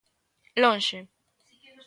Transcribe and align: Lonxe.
Lonxe. 0.61 0.97